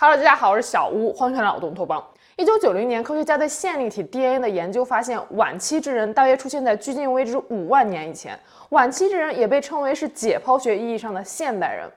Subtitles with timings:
[0.00, 2.00] Hello，大家好，我是小屋，欢迎看脑洞托邦。
[2.36, 8.38] 一九九零年，科学家对线粒体 DNA 的研究发现，晚期智人大约出现在距今为止五万年以前。
[8.68, 11.90] 晚期智人也被称为是解剖学意义上的现代人。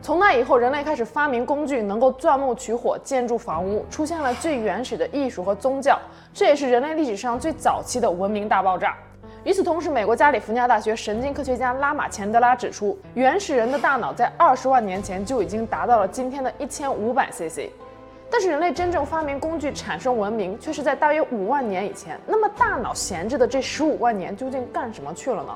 [0.00, 6.00] 从那以后，人类开始发明工具，能够钻木取火、建筑房屋，出现了最原始的艺术和宗教。
[6.32, 8.96] 这也是人类历史上最早期的文明大爆炸。
[9.44, 17.68] 与此同时，美国加利福尼亚大学神经科学家拉马钱德拉指出，原始人的大脑在二十万年前就已经达到了今天的一千五百 cc。
[18.30, 22.18] 但是人类真正发明工具、产生文明，却是在大约五万年以前。
[22.26, 25.54] 那么大脑闲置的这十五万年究竟干什么去了呢？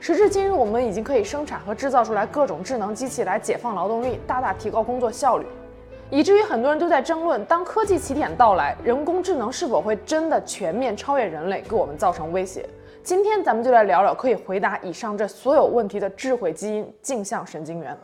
[0.00, 5.44] 时至今日，我们已经可以生产和制造出来各种智能机器来解放劳动力，大大提高工作效率，
[6.08, 12.66] 以至于很多人都在争论：当科技起点到来，人工智能是否会真的全面超越人类，给我们造成威胁？
[13.08, 17.96] 今天咱们就来聊聊可以回答以上这所有问题的智慧基因——镜像神经元。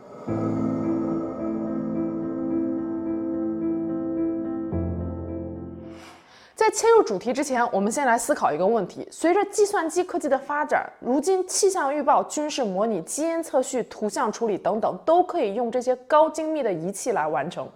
[6.55, 17.69] 在切入主题之前，我们先来思考一个问题：随着计算机科技的发展，如今气象预报、军事模拟、基因测序、图像处理等等，都可以用这些高精密的仪器来完成。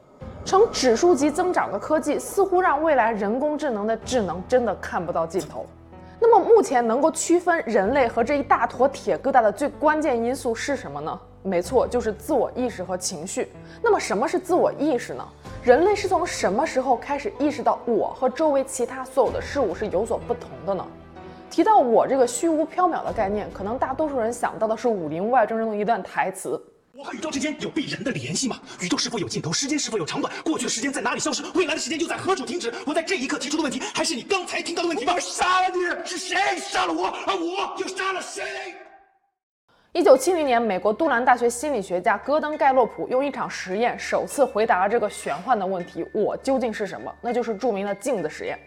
[0.46, 5.66] 呈指数级增长的科技，似乎让未来人工智能的智能真的看不到尽头。
[6.20, 11.20] 那么目前能够区分人类和这一大坨铁疙瘩的最关键因素是什么呢？
[11.44, 13.52] 没错，就是自我意识和情绪。
[13.80, 15.24] 那么什么是自我意识呢？
[15.62, 20.84] 人类是从什么时候开始意识到我和周围其他所有的事物是有所不同的呢？
[21.48, 26.60] 提到我这个虚无缥缈的概念，可能大多数人想到的是《武林外传》中的一段台词。
[26.98, 28.60] 我和宇宙之间有必然的联系吗？
[28.80, 29.52] 宇宙是否有尽头？
[29.52, 30.34] 时间是否有长短？
[30.42, 31.44] 过去的时间在哪里消失？
[31.54, 32.74] 未来的时间又在何处停止？
[32.84, 35.12] 我在这一刻提出的问题，还是你刚才听到的问题吗？
[35.14, 35.78] 我杀了你！
[36.04, 37.06] 是谁杀了我？
[37.24, 38.74] 而我又杀了谁？
[39.92, 47.14] 一九七零年，美国杜兰大学心理学家戈登·盖洛普用一场实验，首次回答了这个玄幻的问题：我究竟是什么？
[47.22, 48.58] 那就是著名的镜子实验。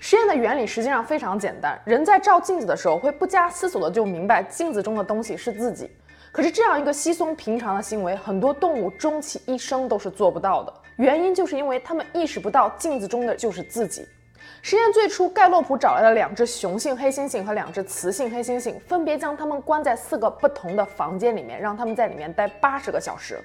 [0.00, 5.90] 实验的原理实际上非常简单，人在照镜子的时候，会不加思索的就明白镜子中的东西是自己。
[6.32, 10.72] 可是这样一个稀松平常的行为，很多动物终其一生都是做不到的。
[10.96, 14.08] 原因就是因为它们意识不到镜子中的就是自己。
[14.62, 23.38] 实验最初，盖洛普找来了两只雄性黑猩猩和两只雌性黑猩猩，分别将它们关在四个不同的房间里面，让它们在里面待八十个小时。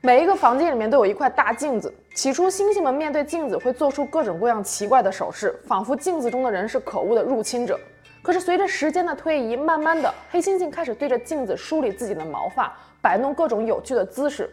[0.00, 1.92] 每一个房间里面都有一块大镜子。
[2.14, 7.78] 起初，猩猩们面对镜子会做出各种各样奇怪的手势，仿佛镜子中的人是可恶的入侵者。
[8.22, 14.48] 可是随着时间的推移，慢慢的，黑猩猩开始对着镜子梳理自己的毛发，摆弄各种有趣的姿势。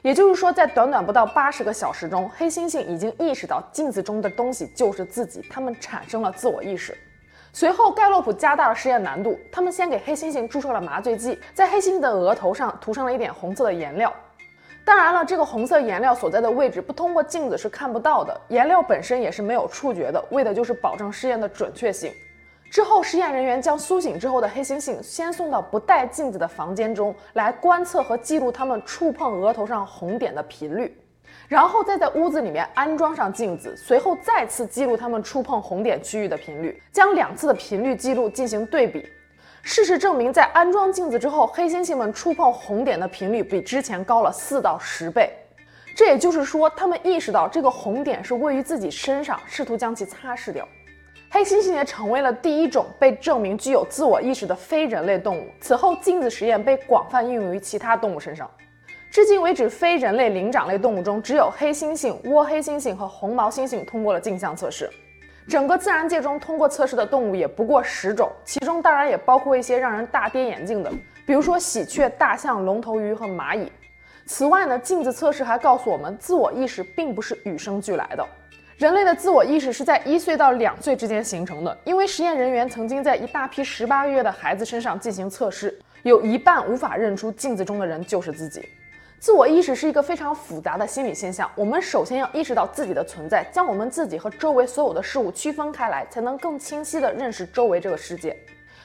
[0.00, 6.96] 也就是说，在短短不到八十个小时中，黑猩猩已经意识到镜子中的东西就是自己，他们产生了自我意识。
[7.52, 14.12] 随后，盖洛普加大了实验难度，他们先给黑猩猩注射了麻醉剂，在黑猩猩的额头上涂上了一点红色的颜料。
[14.84, 22.12] 当然了，这个红色颜料所在的位置不通过镜子是看不到的，颜料本身也是没有触觉的，为的就是保证试验的准确性。
[22.72, 30.96] 之后，实验人员将苏醒之后的黑猩猩先送到不带镜子的房间中来观测和记录他们触碰额头上红点的频率，
[31.48, 39.06] 然后再在屋子里面安装上镜子，随后再次记录他们触碰红点区域的频率，将两次的频率记录进行对比。
[39.60, 45.30] 事实证明，在安装镜子之后，黑猩猩们触碰红点的频率比之前高了四到十倍。
[45.94, 50.66] 这也就是说，他们意识到这个红点是位于自己身上，试图将其擦拭掉。
[51.34, 55.48] 黑猩猩也成为了第一种被证明具有自我意识的非人类动物。
[55.62, 58.48] 此后，镜子实验被广泛应用于其他动物身上。
[59.10, 64.90] 至今为止，非人类灵长类动物中，只有黑猩猩、倭黑猩猩和红毛猩猩通过了镜像测试。
[65.48, 70.92] 整个自然界中通过测试的动物也不过十种，其中当然也包括一些让人大跌眼镜的，
[71.24, 73.72] 比如说喜鹊、大象、龙头鱼和蚂蚁。
[74.26, 78.26] 此外呢，镜子测试还告诉我们，自我意识并不是与生俱来的。
[78.82, 88.68] 人类的自我意识是在一岁到两岁之间形成的，因为实验人员曾经在一大批十八个月的孩子身上进行测试，有一半无法认出镜子中的人就是自己。
[89.20, 98.36] 自我意识是一个非常复杂的心理现象，我们首先要意识到自己的存在，将我们自己和周围所有的事物区分开来，才能更清晰地认识周围这个世界。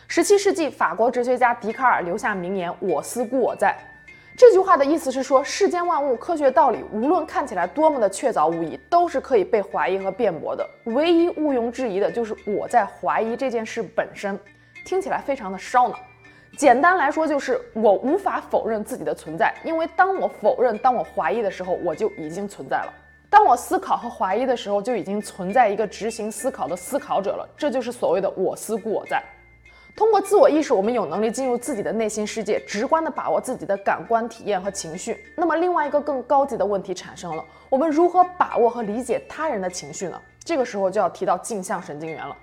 [0.08, 3.76] 十七世纪，法国哲学家笛卡尔留下名言：“我思故我在。”
[4.38, 10.70] 这句话的意思是说，世间万物、科学道理，无论看起来多么的确凿无疑，都是可以被怀疑和辩驳的。
[10.84, 14.40] 唯一毋庸置疑的就是我在怀疑这件事本身。
[14.86, 15.98] 听起来非常的烧脑。
[16.56, 22.94] 简单来说，就是我无法否认自己的存在，因为当我否认、当我怀疑的时候，我就已经存在了。
[23.32, 27.50] 当我思考和怀疑的时候，就已经存在一个执行思考的思考者了。
[27.58, 29.20] 这就是所谓的“我思故我在”。
[29.98, 35.26] 通过自我意识，我们有能力进入自己的内心世界，直观地把握自己的感官体验和情绪。
[35.36, 40.22] 那么，另外一个更高级的问题产生了：我们如何把握和理解他人的情绪呢？
[40.46, 42.38] 这个时候就要提到镜像神经元了。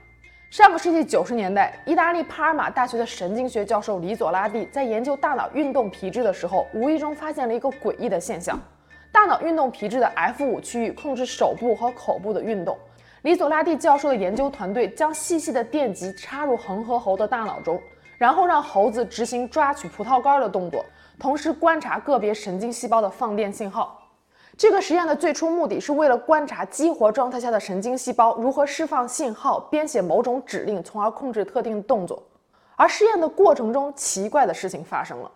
[0.50, 8.60] 上个世纪九十年代，意大利帕尔马大学的神经学教授里佐拉蒂在研究大脑运动皮质的时候，无意中发现了一个诡异的现象：
[9.12, 12.76] 大脑运动皮质的 F5 区域控制手部和口部的运动。
[13.24, 17.80] 里佐拉蒂教授的研究团队将细细的电极插入恒河猴的大脑中，
[18.18, 20.84] 然后让猴子执行抓取葡萄干的动作，
[21.18, 23.98] 同时观察个别神经细胞的放电信号。
[24.58, 32.22] 这个实验的最初目的是为了观察激活状态下的神经细胞如何释放信号，编写某种指令，从而控制特定动作。
[32.76, 35.30] 而试验的过程中，奇怪的事情发生了。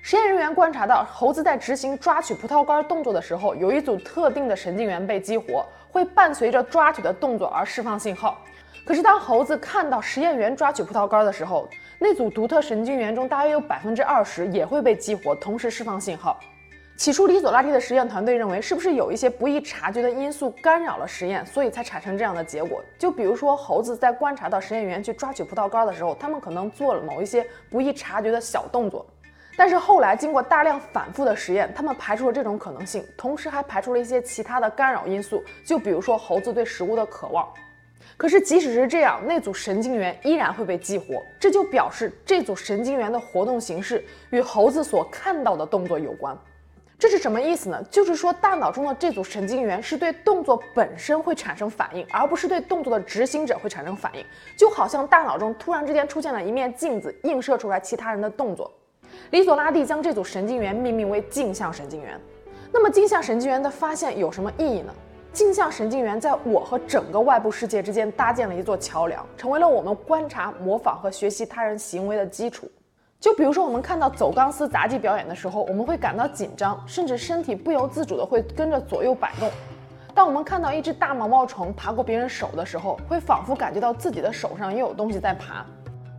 [0.00, 5.64] 实验人员观察到，猴子在执行抓取葡萄干动作的时候，有一组特定的神经元被激活，
[5.94, 8.36] 会伴随着抓取的动作而释放信号。
[8.84, 11.68] 可是，当猴子看到实验员抓取葡萄干的时候，
[12.00, 16.36] 那组独特神经元中大约有百分之二十也会被激活，同时释放信号。
[16.96, 22.82] 起初，里佐拉蒂的实验团队认为，是不是有一些不易察觉的因素干扰了实验，所以才产生这样的结果？
[22.98, 29.06] 就比如说，猴子在观察到实验员去抓取葡萄干的时候，他们可能做了某一些不易察觉的小动作。
[29.56, 37.48] 但是后来经过大量反复的实验，他们排除了这种可能性，同时还排除了一些其他的干扰因素，就比如说猴子对食物的渴望。
[38.16, 46.36] 可是即使是这样，那组神经元依然会被激活，这就表示这组神经元的活动形式与猴子所看到的动作有关。
[46.96, 47.82] 这是什么意思呢？
[47.90, 54.24] 就是说大脑中的这组神经元是对动作本身会产生反应，而不是对动作的执行者会产生反应，
[54.56, 58.70] 就好像大脑中突然之间出现了一面镜子，映射出来其他人的动作。
[59.30, 62.20] 里佐拉蒂将这组神经元命名为镜像神经元。
[62.72, 64.92] 那么，镜像神经元的发现有什么意义呢？
[65.32, 72.70] 镜像神经元在我和整个外部世界之间搭建了一座桥梁，成为了我们观察、模仿和学习他人行为的基础。
[73.18, 79.50] 就比如说，我们看到走钢丝杂技表演的时候，我们会感到紧张，甚至身体不由自主地会跟着左右摆动。
[80.14, 85.66] 当我们看到一只大毛毛虫爬过别人手的时候，会仿佛感觉到自己的手上也有东西在爬。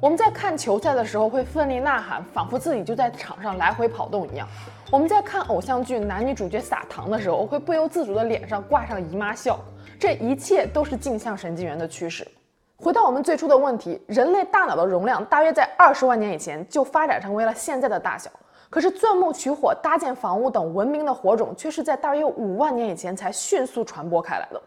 [0.01, 4.45] 我们在看球赛的时候会奋力呐喊，仿佛自己就在场上来回跑动一样。
[4.91, 9.57] 我们在看偶像剧男女主角撒糖的时候，会不由自主的脸上挂上姨妈笑。
[9.97, 12.27] 这一切都是镜像神经元的驱使。
[12.75, 18.29] 回到我们最初的问题，人类大脑的容量大约在二十万年以前就发展成为了现在的大小，
[18.69, 24.61] 可是钻木取火、搭建房屋等文明的火种却是在大约五万年以前才迅速传播开来的。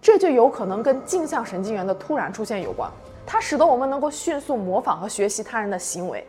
[0.00, 2.88] 这就有可能跟镜像神经元的突然出现有关。
[3.30, 6.26] 它使得我们能够迅速模仿和学习他人的行为。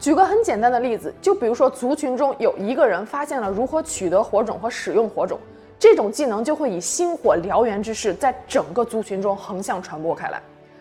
[0.00, 5.38] 举个很简单的例子，就比如说族群中有一个人发现了如何取得火种和使用火种，
[5.78, 10.40] 这种技能就会以星火燎原之势在整个族群中横向传播开来。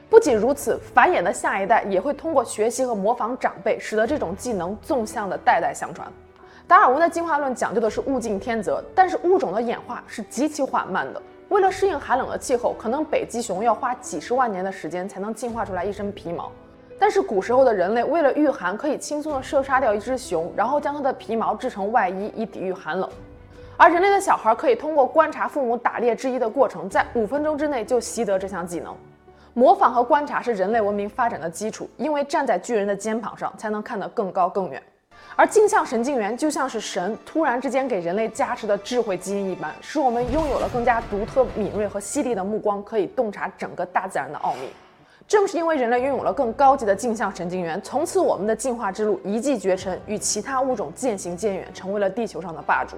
[0.09, 6.07] 不仅如此，繁衍的下一代也会通过学习和模仿长辈，使得这种技能纵向的代代相传。
[6.65, 11.21] 达尔文的进化论讲究的是物竞天择，但是物种的演化是极其缓慢的。
[11.49, 16.51] 为了适应寒冷的气候，可能北极熊要花几十万年的时间才能进化出来一身皮毛。
[16.99, 23.09] 但是古时候的人类为了御寒，可以轻松地射杀掉一只熊，然后将它的皮毛制成外衣以抵御寒冷。
[23.77, 28.93] 而人类的小孩可以通过观察父母打猎之一的过程，在五分钟之内就习得这项技能。
[29.53, 34.81] 模仿和观察是人类文明发展的基础，因为站在巨人的肩膀上，才能看得更高更远。
[35.39, 44.67] 而镜像神经元就像是神突然之间给人类加持的智慧基因一般，使我们拥有了更加独特、敏锐和犀利的目光，可以洞察整个大自然的奥秘。
[45.27, 52.97] 正是因为人类拥有了更高级的镜像神经元，从此我们的进化之路一骑绝尘，与其他物种渐行渐远，成为了地球上的霸主。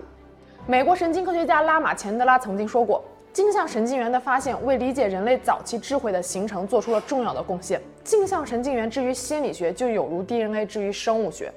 [0.65, 3.03] 美国神经科学家拉玛钱德拉曾经说过，
[3.33, 7.81] 镜像神经元的发现为理解人类早期智慧的形成做出了重要的贡献。
[8.05, 11.51] 镜像神经元之于心理学，就有如 DNA 之于生物学。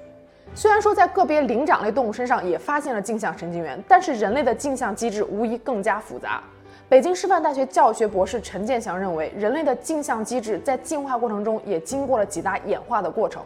[0.55, 6.43] 虽然说在个别灵长类动物身上也发现了镜像神经元，但是人类的镜像机制无疑更加复杂。
[6.87, 13.41] 北京师范大学教学博士陈建祥认为，人类的镜像机制在进化过程中也经过了几大演化的过程。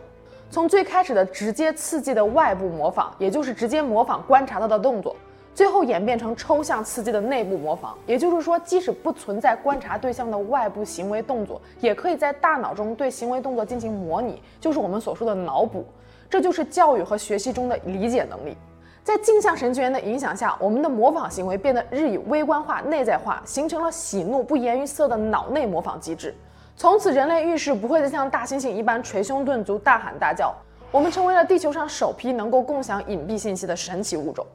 [0.50, 5.16] 从最开始的直接刺激的外部模仿，也就是直接模仿观察到的动作，
[5.56, 15.86] 最后演变成抽象刺激的内部模仿，也就是说，即使不存在观察对象的外部行为动作，也可以在大脑中对行为动作进行模拟，就是我们所说的脑补。
[16.30, 18.56] 这就是教育和学习中的理解能力。
[19.04, 26.36] 在镜像神经元的影响下，我们的模仿行为变得日益微观化、内在化，形成了喜怒不言于色的脑内模仿机制。
[26.76, 30.54] 从此，人类遇事不会再像大猩猩一般捶胸顿足、大喊大叫。
[30.92, 34.46] 我们成为了地球上首批能够共享隐蔽信息的神奇物种。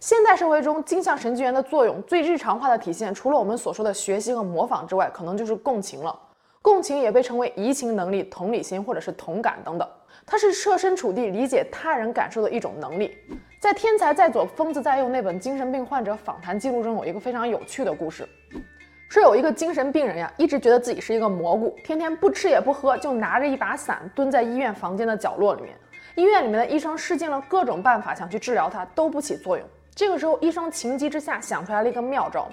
[0.00, 6.18] 现代社会中，镜像神经元的作用最日常化的体现，除了我们所说的学习和模仿之外，可能就是共情了。
[6.60, 9.88] 共情也被称为移情能力、同理心或者是同感等等。
[10.32, 13.18] 它是设身处地理解他人感受的一种能力。
[13.60, 18.26] 在《天才在左，疯子在右》那本精神病患者访谈记录中，有一个非常有趣的故事。
[19.10, 25.74] 说有一个精神病人呀，一直觉得自己是一个蘑菇，天天不吃也不喝，就拿着一把伞蹲在医院房间的角落里面。
[26.14, 29.68] 医院里面的医生试尽了各种办法想去治疗他，都不起作用。
[29.94, 32.48] 这个时候，医生情急之下想出来了一个妙招，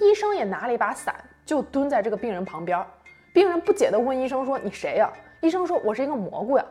[0.00, 1.14] 医生也拿了一把伞，
[1.46, 2.84] 就蹲在这个病人旁边。
[3.32, 5.08] 病人不解地问医生说：“你谁呀？”
[5.40, 6.64] 医生说：“我是一个蘑菇呀。”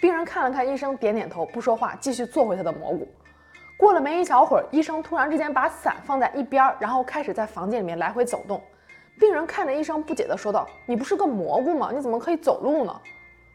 [0.00, 3.06] 病人看了看医生，点点头，不说话，继续做回他的蘑菇。
[3.76, 8.62] 过了没一小会儿，医生突然之间把伞放在一边，然后开始在房间里面来回走动。
[9.18, 11.90] 病人看着医生，不解地说道：“你不是个蘑菇吗？
[11.92, 13.00] 你怎么可以走路呢？”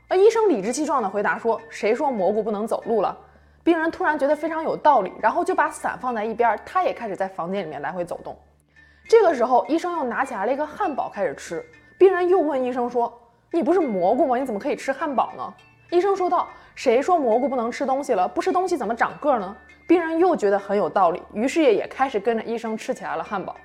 [0.10, 3.18] 而医生理直气壮地回答说：“谁说蘑菇不能走路了？”
[3.64, 8.38] 病人突然觉得非常有道理，然后就把伞放在一边，他也开始在房间里面来回走动。
[9.08, 11.66] 这个时候，医生又拿起来了一个汉堡开始吃。
[11.98, 13.12] 病人又问医生说
[13.52, 14.38] ：“你不是蘑菇吗？
[14.38, 15.54] 你怎么可以吃汉堡呢？”
[15.92, 18.28] 医生说道：“谁说蘑菇不能吃东西了？
[18.28, 19.56] 不吃东西怎么长个呢？”
[19.88, 23.56] 病人又觉得很有道理，于是也也开始跟着医生吃起来了汉堡。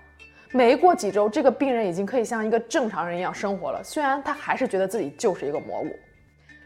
[0.51, 3.83] 没过几周，这个病人已经可以像一个正常人一样生活了。
[3.85, 5.89] 虽然他还是觉得自己就是一个蘑菇。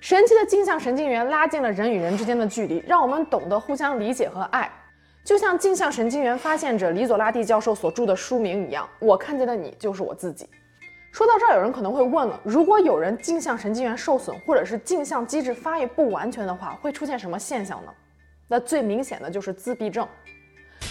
[0.01, 4.71] 神奇的镜像神经元拉近了人与人之间的距离，让我们懂得互相理解和爱。
[5.25, 10.49] 就像镜像神经元发现者李佐拉蒂教授所著的书名一样，我看见的你就是我自己。
[11.13, 17.93] 说到这儿，有人可能会问了：如果有人镜像神经元受损，或者是镜像机制发育不完全的话，会出现什么现象呢？
[18.49, 20.09] 那最明显的就是自闭症。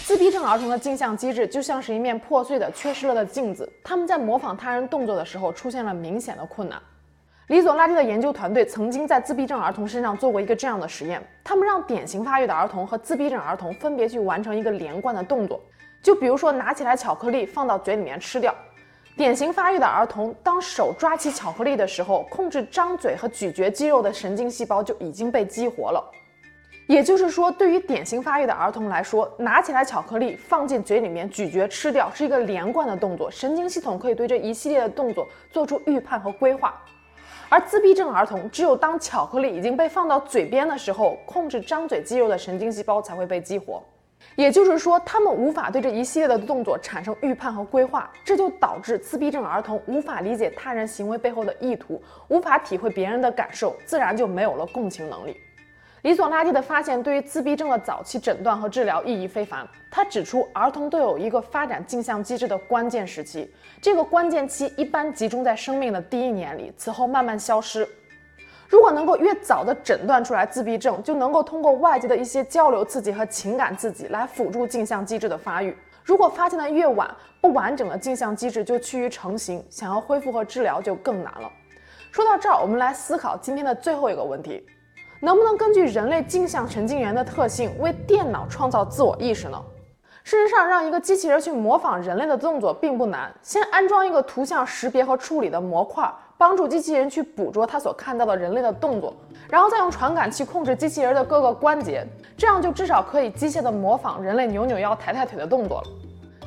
[0.04, 6.80] 自闭症儿童的镜像机制就像是一面破碎的、缺失了的镜子，他们在模仿他人动作的时候出现了明显的困难。
[7.48, 15.60] 李佐拉蒂的研究团队曾经在自闭症儿童身上做过一个这样的实验，他们让典型发育的儿童和自闭症儿童分别去完成一个连贯的动作，
[16.00, 18.54] 就比如说拿起来巧克力放到嘴里面吃掉。
[19.14, 26.02] 典型发育的儿童当手抓起巧克力的时候，控制张嘴和咀嚼肌肉的神经细胞就已经被激活了。
[26.88, 36.74] 也就是说，对于典型发育的儿童来说，拿起来巧克力放进嘴里面咀嚼吃掉是一个连贯的动作，神经系统可以对这一系列的动作做出预判和规划。
[37.50, 43.82] 而自闭症儿童只有当巧克力已经被放到嘴边的时候，控制张嘴肌肉的神经细胞才会被激活。
[44.36, 55.36] 也就是说，他们无法对这一系列的动作产生预判和规划，这就导致自闭症儿童无法理解他人行为背后的意图，无法体会别人的感受，自然就没有了共情能力。
[56.00, 59.64] 李佐拉蒂的发现对于自闭症的早期诊断和治疗意义非凡。
[59.88, 63.48] 他指出，儿童都有一个发展镜像机制的关键时期，
[63.80, 67.88] 这个关键期一般集中在生命的第一年里，此后慢慢消失。
[68.72, 75.76] 如果能够越早的诊断出来自闭症，就能够通过外界的一些交流刺激和情感刺激来辅助镜像机制的发育。
[76.02, 81.52] 如果发现的越晚，不完整的镜像机制就趋于成型，想要恢复和治疗就更难了。
[82.10, 84.66] 说到这儿，我们来思考今天的最后一个问题。
[85.20, 89.62] 能不能根据人类镜像神经元的特性为电脑创造自我意识呢？
[90.24, 93.32] 事实上，让一个机器人去模仿人类的动作并不难。
[93.42, 99.14] 先安装一个图像识别和处理的模块，帮助机器人去捕捉它所看到的人类的动作，
[99.48, 105.88] 然后再用传感器控制机器人的各个关节，这样就至少可以机械地模仿人类扭扭腰、抬抬腿的动作了。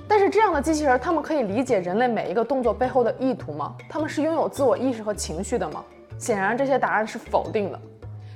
[0.07, 3.75] 但是，这样的机器人，他们可以理解人类每一个动作背后的意图吗？
[3.89, 5.83] 他们是拥有自我意识和情绪的吗？
[6.17, 7.79] 显然，这些答案是否定的。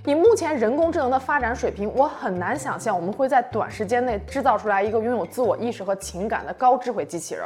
[0.06, 7.44] 以目前人工智能的发展水平，我很难想象我们会在短时间内制造出来一个拥有自我意识和情感的高智慧机器人。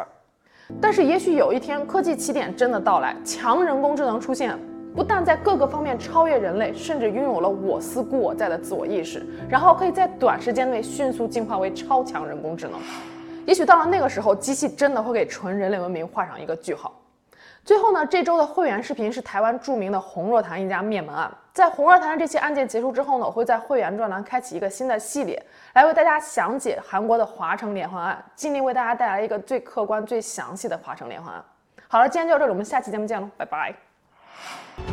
[0.80, 4.58] 但是，也许有一天科技起点真的到来，强人工智能出现，
[4.96, 12.80] 不但在各个方面超越人类，甚至拥有了我思故我在的自我意识，然后可以在短时间内迅速进化为超强人工智能。
[13.46, 16.94] 也许到了那个时候，机器真的会给纯人类文明画上一个句号。
[17.66, 21.30] 最后呢，这周的会员视频是台湾著名的洪若潭一家灭门案。
[21.54, 25.40] 在洪若潭的这期案件结束之后呢，我会在会员专栏开启一个新的系列，
[25.74, 31.46] 来为大家详解韩国的华城连环案，尽力为大家带来一个最客观、最详细的华城连环案。
[31.88, 34.93] 好了，今天就到这里，我们下期节目见喽，拜拜。